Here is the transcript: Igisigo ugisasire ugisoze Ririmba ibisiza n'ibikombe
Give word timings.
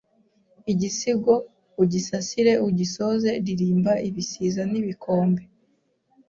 Igisigo 0.71 1.33
ugisasire 1.83 2.53
ugisoze 2.67 3.29
Ririmba 3.45 3.93
ibisiza 4.07 4.61
n'ibikombe 4.71 5.43